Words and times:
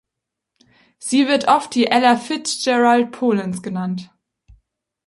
Sie 0.97 1.27
wird 1.27 1.47
oft 1.47 1.75
die 1.75 1.85
Ella 1.85 2.17
Fitzgerald 2.17 3.11
Polens 3.11 3.61
genannt. 3.61 4.09